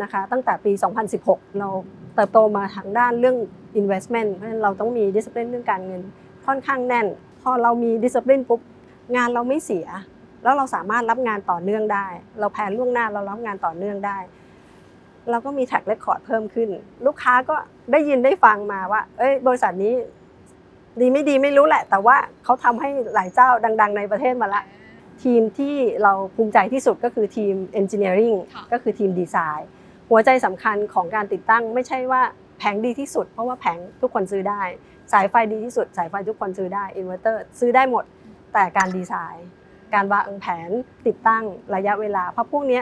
[0.02, 0.72] นะคะตั้งแต่ปี
[1.14, 1.68] 2016 เรา
[2.14, 3.36] เติบโตมาทางด้านเรื่อง
[3.80, 6.02] investment เพราะฉะนั้นเราต้องมี discipline เรื่องการเงิน
[6.46, 7.06] ค่อนข้างแน่น
[7.42, 8.60] พอเรามี discipline ปุ๊บ
[9.16, 9.86] งานเราไม่เสีย
[10.42, 12.06] แล้วเราสามารถรับงานต่อเนื่องได้
[12.40, 14.18] เราแผนล่วงหน้าเรารับงานต่อเนื่องได้
[15.30, 16.68] เราก็มีแท็กเรคคอร์ดเพิ่มขึ้น
[17.06, 17.56] ลูกค้าก็
[17.92, 19.94] ได้ยินได้ฟังมาว่า เอ้ยบริษัทนี้
[21.00, 23.48] ดีไม่ดีไม่รู้แหละ แต่ว่าเขาทำให้หลายเจ้า
[23.80, 24.62] ดัง ๆ ในประเทศมาละ
[25.22, 29.68] ทีมที่เราภูมิใจที่สุดก็คือทีม Engineering ค่ะก็คือทีมดีไซน์
[30.10, 32.22] หัวใจสำคัญของการติดตั้งไม่ใช่ว่า
[32.58, 34.62] แผงดีที่สุด เพราะว่าแผงทุกคนซื้อได้
[35.12, 38.04] สายไฟดีที่สุด สายไฟทุกคนซื้อได้อินเวอร์เตอร์ซื้อได้หมด
[38.52, 39.48] แต่การดีไซน์
[39.94, 40.70] การวางแผน
[41.06, 41.44] ติดตั้ง
[41.74, 42.80] ระยะเวลา เพราะพวกนี้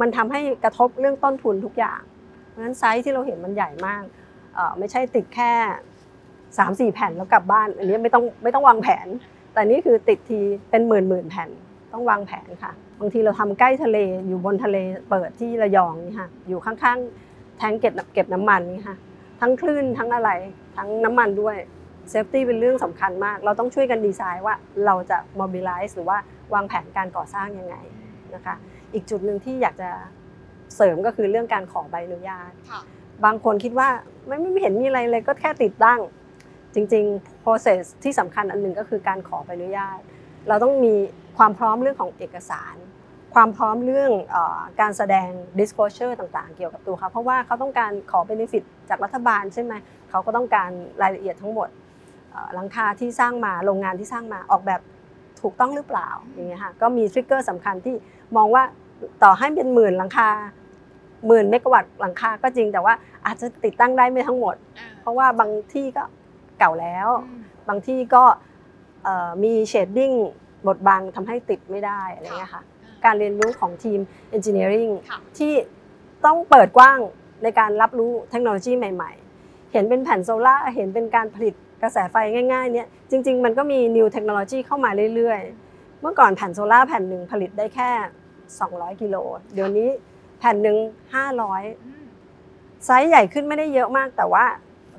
[0.00, 2.00] มันทำให้กระทบเรื่องต้นทุนทุกอย่าง
[2.48, 4.02] เพราะฉะนั้นไซส์ที่เราเห็นมันใหญ่มาก
[4.78, 5.52] ไม่ใช่ติดแค่
[6.18, 9.06] สามสี่แผ่นแล้วกลับบ้าน อันนี้ไม่ต้องไม่ต้องวางแผน
[9.52, 11.50] แต่นี่คือติดทีเป็นหมื่นหมื่นแผ่น
[11.92, 14.76] ต้องวางแผนค่ะ บางทีเราทำใกล้ทะเลอยู่บนทะเล
[15.10, 18.96] เปิดที่ระยองนี่ค่ะอยู่ข้างๆ แทงเก็บเก็บน้ำมันนี่ค่ะ
[19.40, 20.30] ทั้งคลื่นทั้งอะไร
[20.76, 21.56] ทั้งน้ำมันด้วย
[22.10, 24.54] เซฟตี้เป็นเรื่องสำคัญมาก เราต้องช่วยกันดีไซน์ว่า
[24.86, 26.18] เราจะ mobilize หรือว่า
[26.54, 27.76] วางแผนการก่อสร้างยังไง
[28.34, 28.54] นะคะ
[28.94, 29.90] อีกจุดหนึ่งที่อยากจะ
[30.76, 32.80] เสริมก็คือเรื่องการขอใบอนุญาตค่ะ
[33.24, 33.88] บางคนคิดว่า
[34.26, 36.00] ไม่ไม่เห็นมีอะไรเลยก็แค่ติดตั้ง
[36.74, 39.98] จริงๆ process ที่สำคัญอันหนึ่งก็คือการขอใบอนุญาต
[40.48, 40.94] เราต้องมี
[41.38, 42.76] ความพร้อมเรื่องของเอกสาร
[43.34, 49.72] ความพร้อมเรื่องเออการแสดง disclosure ต่างๆ เกี่ยวกับตัวเขาเพราะว่าเขาต้องการขอ benefit จากรัฐบาลใช่ไหม
[50.14, 50.70] เขาก็ต้องการ
[51.02, 51.68] รายละเอียดทั้งหมด
[52.30, 54.80] เอ่อหลังคาที่สร้างมาโรงงานที่สร้างมาออกแบบ
[55.42, 57.94] ถูกต้องหรือเปล่าอย่างเงี้ยค่ะก็มีทริกเกอร์สำคัญที่
[58.36, 58.62] มองว่า
[59.22, 60.28] ต่อให้เป็นหมื่นหลังคา
[61.26, 62.94] หมื่นเมกะวัตต์หลังคาก็จริงแต่ว่า
[63.26, 64.56] อาจจะติดตั้งได้ไม่ทั้งหมด
[65.00, 66.04] เพราะว่าบางที่ก็
[66.58, 67.08] เก่าแล้ว
[67.68, 68.24] บางที่ก็
[69.04, 70.12] เอ่อมี shading
[70.66, 72.62] บดบังทำให้ติดไม่ได้อะไรเงี้ยค่ะ
[73.04, 74.00] การเรียนรู้ของทีม
[74.36, 75.52] Engineering ค่ะที่
[76.24, 76.98] ต้องเปิดกว้าง
[77.42, 79.23] ในการรับรู้เทคโนโลยีใหม่ ๆ
[79.74, 82.16] เห็นเป็นแผ่นโซล่าเห็นเป็นการผลิตกระแสไฟ
[82.52, 87.90] ง่ายๆเนี่ยจริง ๆ มันก็มี new technology เข้ามาเรื่อยๆ เมื่อก่อนแผ่นโซล่าแผ่นหนึ่งผลิตได้แค่
[88.44, 89.16] 200 กิโล
[89.54, 89.88] เดี๋ยวนี้
[90.38, 90.76] แผ่นหนึ่ง
[92.00, 94.44] 500 ไซส์ใหญ่ขึ้นไม่ได้เยอะมาก แต่ว่า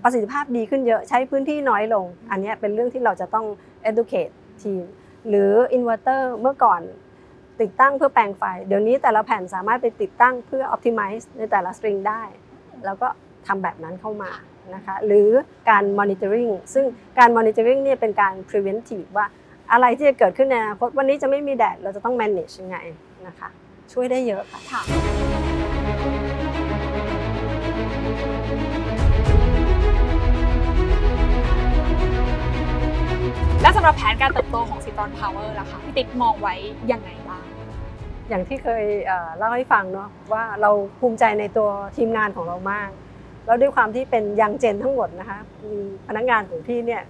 [0.03, 3.45] ประสิทธิภาพดีขึ้นเยอะใช้พื้นที่น้อยลง อันนี้เป็นเรื่องที่เราจะต้อง
[3.89, 4.83] educate ทีม
[5.27, 6.81] หรืออินเวอร์เตอร์เมื่อก่อน
[7.61, 12.21] ติดตั้งเพื่อแปลงไฟ เดี๋ยวนี้แต่ละแผ่นสามารถไปติดตั้งเพื่อ optimize ในแต่ละ string ได้
[12.85, 13.07] แล้วก็
[13.47, 14.31] ทำแบบนั้นเข้ามา
[14.75, 15.30] นะคะหรือ
[15.69, 16.86] การ monitoring ซึ่ง
[17.19, 19.25] การ monitoring เนี่ยเป็นการ preventive ว่า
[19.71, 22.78] อะไรที่จะเกิดขึ้นในอนาคตวันนี้จะไม่มีแดดเราจะต้อง manage ยังไง
[23.28, 23.49] นะคะ
[23.93, 24.82] ช่วยได้เยอะค่ะค่ะ
[33.62, 36.56] และสำหรับแผนการเติบโตของซิตรอนพาวเวอร์ล่ะคะพี่ติ๊กมองไว้
[36.91, 37.45] ยังไงบ้าง
[38.30, 42.89] อย่างที่เคยเอ่อเล่าให้ฟังเนาะว่าเราภูมิใจในตัวทีมงานของเรามาก
[43.45, 45.77] แล้วด้วยความที่เป็นยังเจนทั้งหมดนะคะมี
[46.08, 47.01] พนักงานของพี่เนี่ย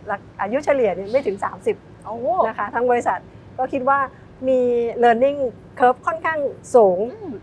[0.42, 1.38] อายุเฉลี่ยเนี่ยไม่ถึง
[1.72, 2.16] 30โอ้
[2.48, 3.20] นะคะทั้งบริษัท
[3.58, 4.00] ก็คิดว่า
[4.48, 4.60] มี
[5.04, 5.40] learning
[5.80, 6.40] curve ค่อนข้าง
[6.76, 7.00] สูง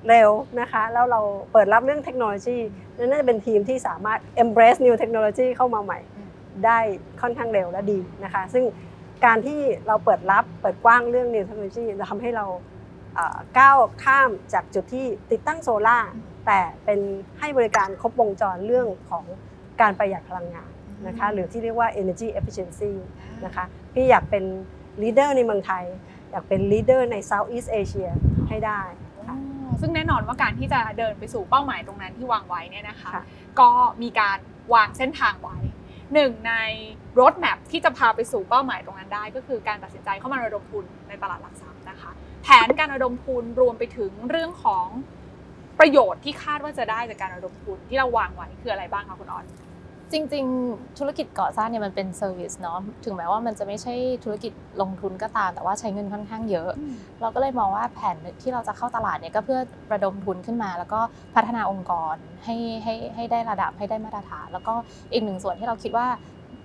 [0.09, 1.21] เร็วนะคะ แล้วเรา
[1.53, 2.59] เปิดรับเรื่องเทคโนโลยี
[2.97, 5.99] นั่นน่าจะเป็นทีมที่สามารถ embrace new technology เข้ามาใหม่
[6.65, 6.79] ได้
[7.23, 8.65] ค่อนข้างเร็วและดีนะคะ ซึ่ง
[9.25, 12.47] การที่เราเปิดรับเปิดกว้างเรื่อง new technology จะทำให้เรา
[13.15, 16.11] เอ่อก้าวข้ามจากจุดที่ติดตั้งโซล่าร์
[16.47, 17.01] แต่เป็น
[17.39, 19.25] ให้บริการครบวงจรเรื่องของ
[19.81, 20.71] การประหยัดพลังงาน
[21.07, 22.93] นะคะหรือที่เรียกว่า energy efficiency
[23.45, 24.45] นะคะพี่อยากเป็น
[25.03, 25.85] leader ในเมืองไทย
[26.31, 28.11] อยากเป็น leader ใน Southeast Asia
[28.49, 28.83] ให้ได้
[29.29, 29.37] อ๋อ
[29.81, 33.25] ซึ่งแน่นอนว่าการที่จะเดินไปสู่เป้าหมายตรงนั้นที่วางไว้เนี่ยนะคะค่ะ
[33.61, 33.71] ก็
[34.03, 34.39] มีการ
[34.75, 35.59] วางเส้นทางไว้
[36.15, 36.55] หนึ่งใน
[37.21, 42.11] รถแมพที่จะพาไปสู่เป้าหมายตรงนั้นได้ ก็คือการตัดสินใจเข้ามาระดมทุนในตลาดหลักทรัพย์นะคะ
[42.43, 44.87] แผนการระดมทุนรวมไปถึงเรื่องของ
[45.83, 49.45] ประโยชน์ที่คาดว่าจะได้จากการระดมทุนที่เราวางไว้คืออะไรบ้างคะคุณออน
[50.13, 56.71] จริงๆ ธุรกิจก่อสร้างเนี่ยมันเป็น service เนาะถึงแม้ว่ามันจะไม่ใช่ธุรกิจลงทุนก็ตาม แต่ว่าใช้เงินค่อนข้างเยอะ
[57.21, 59.61] เราก็เลยมองว่าแผนที่เราจะเข้าตลาดเนี่ยก็เพื่อ
[59.93, 61.01] ระดมทุนขึ้นมา แล้วก็
[61.35, 62.15] พัฒนาองค์กร
[62.45, 64.75] ให้ให้ให้ได้ระดับให้ได้มาตรฐาน แล้วก็
[65.13, 66.07] อีกหนึ่งส่วนที่เราคิดว่า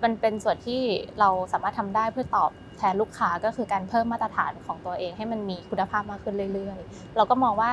[0.02, 0.80] มันเป็นส่วนที่
[1.20, 7.72] เราสามารถทำได้เพื่อตอบแทนลูกค้าก็คือการเพิ่มมาตรฐานของตัวเองให้มันมีคุณภาพมากขึ้นเรื่อยๆ เราก็มองว่า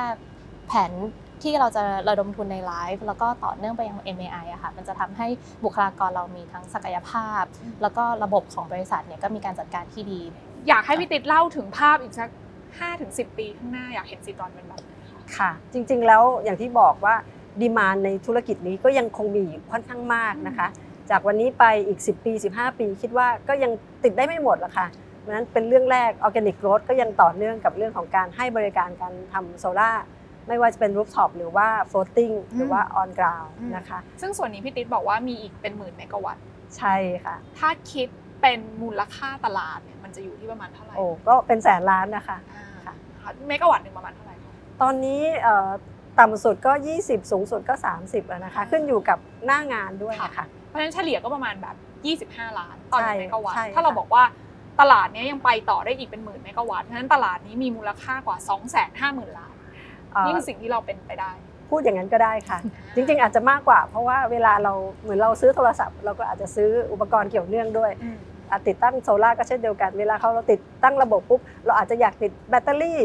[0.68, 0.92] แผน
[1.42, 5.26] ที่เราจะระดมทุนในไลฟ์แล้วก็ต่อเนื่องไปยัง MAI อะค่ะมันจะทำให้
[5.64, 7.42] บุคลากรเรามีทั้งศักยภาพ
[7.82, 10.20] แล้วก็ระบบของบริษัทเนี่ยก็มีการจัดการที่ดี
[10.68, 12.30] อยากให้พี่ติ๊ดเล่าถึงภาพอีกสัก
[12.64, 17.14] 5ถึง10 ปีข้างหน้าอยากเห็นซิตรอนเป็นแบบไหนคะค่ะ จริงๆแล้วอย่างที่บอกว่า
[17.60, 20.68] demand ในธุรกิจนี้ก็ยังคงมีอยู่ค่อนข้างมากนะคะ
[21.10, 23.72] จากวันนี้ไปอีก 10 ปี 15 ปี คิดว่าก็ยัง
[24.04, 24.86] ติดได้ไม่หมดหรอกค่ะ
[25.20, 29.90] เพราะฉะนั้นเป็นเรื่องแรกออร์แกนิกโร h ก็ยังต่อเนื่องกับเรื่องของการให้บริการการทำโซล่า
[30.48, 36.42] ไม่ว่าจะเป็น rooftop หรือว่า floating หรือว่า on ground อืมนะคะ ซึ่งส่วนนี้พี่ติ๊ดบอกว่ามีอีกเป็นหมื่นเมกะวัตต์
[36.76, 38.08] ใช่ค่ะ ถ้าคิด
[38.42, 45.70] เป็นมูลค่าตลาดเนี่ยมันจะอยู่ที่ประมาณเท่าไหร่โอ้ก็เป็นแสนล้านนะคะอ่าค่ะค่ะเมกะวัตต์หนึ่งประมาณเท่าไหร่คะตอนนี้เอ่อ
[46.18, 51.76] ต่ำสุดก็ 20 สูงสุดก็ 30แล้วนะคะ ขึ้นอยู่กับหน้างานด้วยนะคะเพราะฉะนั้นเฉลี่ยก็ประมาณแบบ
[52.36, 54.24] 25 ล้านต่อหนึ่งใช่เมกะวัตต์ใช่ถ้าเราค่ะบอกว่า
[54.80, 58.58] ตลาดเนี้ยยังไปต่อได้อีกเป็นหมื่นเมกะวัตต์เพราะฉะนั้นตลาดนี้มีมูลค่ากว่า 2 5 0
[59.00, 59.54] 0 0 0 ล้าน
[60.16, 61.32] เอ่อนี่คือสิ่งที่เราเป็นไปได้
[61.70, 62.58] พูดอย่างนั้นก็ได้ค่ะ
[62.94, 68.18] จริงๆ อาจจะมากกว่า เพราะว่าเวลาเราเหมือนเราซื้อโทรศัพท์ เราก็อาจจะซื้ออุปกรณ์เกี่ยวเนื่องด้วยอืม
[68.50, 73.00] อะติดตั้งโซลาร์ก็เช่นเดียวกัน เวลาเขาเราติดตั้งระบบปุ๊บเราอาจจะอยากติดแบตเตอรี่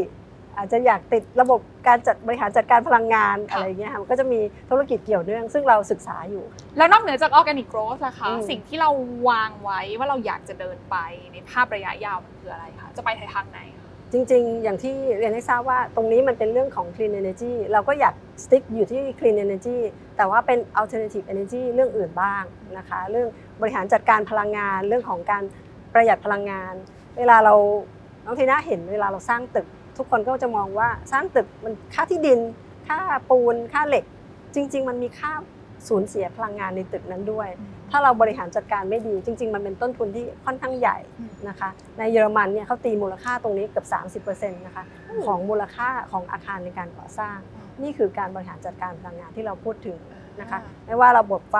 [0.58, 6.43] อาจจะอยากติดระบบการจัดบริหารจัดการพลังงานอะไรอย่างเงี้ยค่ะมันก็จะมีธุรกิจเกี่ยวเนื่อง ซึ่งเราศึกษาอยู่
[6.78, 8.89] แล้วนอกเหนือจาก organic growth ล่ะคะอืมสิ่งที่เรา
[9.30, 10.97] วางไว้ว่าเราอยากจะเดินไป
[11.32, 13.81] ในภาพระยะยาวมันคืออะไรคะจะไปทางไหนคะ
[14.12, 19.78] จริงๆ อย่างที่เรียนให้ทราบว่าตรงนี้มันเป็นเรื่องของ clean energy เราก็อยาก stick อยู่ที่ clean energy
[20.17, 22.43] แต่ว่าเป็น alternative energy เรื่องอื่นบ้าง
[22.78, 23.28] นะคะ เรื่อง
[23.62, 25.43] บริหารจัดการพลังงาน เรื่องของการ
[25.93, 26.74] ประหยัดพลังงาน
[27.17, 27.56] เวลาเรา
[28.26, 32.39] น้องทีน่าเห็นเวลาเราสร้างตึก ทุกคนก็จะมองว่าสร้างตึกมันค่าที่ดิน
[32.88, 34.04] ค่าปูน ค่าเหล็ก
[34.56, 35.32] จริง ๆ มันมีค่า
[35.88, 37.50] สูญเสียพลังงานในตึกนั้นด้วย
[37.92, 43.84] ถ้าเราบริหารจัดการไม่ดีจริง ๆ มันเป็นต้นทุนที่ค่อนข้างใหญ่อืมนะคะ ในเยอรมันเนี่ยเขาตีมูลค่าตรงนี้เกือ
[44.20, 44.84] บ30%นะคะ
[45.26, 47.38] ของมูลค่าของอาคารในการก่อสร้าง
[47.84, 49.98] นี่คือการบริหารจัดการพลังงานที่เราพูดถึง
[50.42, 51.58] นะคะไม่ว่าระบบไฟ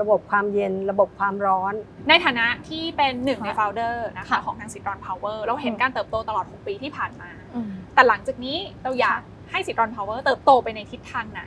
[0.00, 1.74] ระบบความเย็นระบบความร้อน
[2.08, 9.20] ในฐานะที่เป็นหนึ่งในค่ะ founder นะคะค่ะของทางซิตรอนพาวเวอร์เราเห็นอืมการเติบโตตลอด 6 ปีที่ผ่านมาอืมแต่หลังจากนี้เราอยาก
[9.50, 11.42] ให้ซิตรอนพาวเวอร์เติบโตไปในทิศทางไหน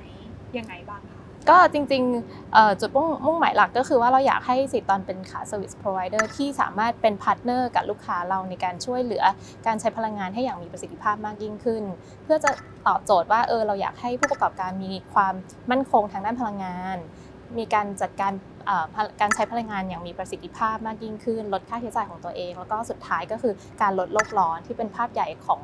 [0.58, 1.12] ยังไงบ้างคะ
[1.49, 9.23] ก็จริงๆจุดมุ่งมุ่งหมายหลักก็คือว่าเราอยากให้ซิตรอนเป็นขา service provider ที่สามารถเป็นพาร์ทเนอร์กับลูกค้าเราในการช่วยเหลือ
[9.67, 11.84] การใช้พลังงานให้อย่างมีประสิทธิภาพมากยิ่งขึ้น
[12.23, 12.51] เพื่อจะ
[12.88, 15.34] ตอบโจทย์ว่าเออเราอยากให้ผู้ประกอบการมีความ
[15.71, 16.97] มั่นคงทางด้านพลังงาน
[17.59, 18.33] มีการจัดการ
[18.67, 25.61] เอ่อพลการใช้พลังงานอย่างมีประสิทธิภาพมากยิ่งขึ้น ลดค่าใช้จ่ายของตัวเอง แล้วก็สุดท้ายก็คือการลดโลกร้อนที่เป็นภาพใหญ่ของ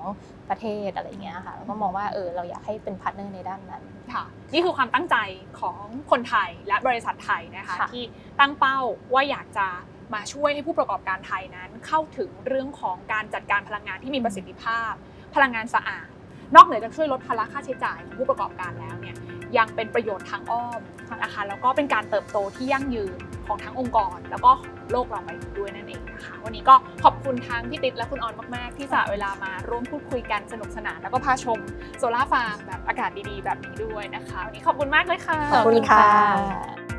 [0.50, 4.24] ประเทศอะไรอย่างเงี้ยค่ะแล้วก็มองว่าเออเราอยากให้เป็นพาร์ทเนอร์ในด้านนั้นค่ะ
[4.54, 5.16] นี่คือความตั้งใจ
[5.60, 5.76] ของ
[6.12, 8.04] คนไทยและบริษัทไทยนะคะค่ะที่
[8.40, 8.80] ตั้งเป้า
[9.14, 9.68] ว่าอยากจะ
[10.14, 14.92] มาช่วยให้ผู้ประกอบการไทยนั้น เข้าถึงเรื่องของการจัดการพลังงานที่มีประสิทธิภาพ
[15.36, 16.08] พลังงานสะอาด
[16.56, 19.16] นอกเหนือจากช่วยลดภาระค่าใช้จ่ายของผู้ประกอบการแล้วเนี่ย
[19.58, 20.82] ยังเป็นประโยชน์ทางอ้อม
[21.24, 24.52] นะคะแล้วก็เป็นการเติบโตที่ยั่งยืนของทั้งองค์กร แล้วก็
[24.92, 31.60] โลกเราไปด้วยนั่นเองนะคะวันนี้ก็ขอบคุณทั้งพี่ติ๊ดและคุณออนมากๆ ที่สละเวลามาร่วมพูดคุยกันสนุกสนาน แล้วก็พาชม
[32.00, 36.99] โซลาร์ฟาร์มแบบอากาศดีๆ แบบนี้ด้วยนะคะวันนี้ขอบคุณมากเลยค่ะขอบคุณค่ะะ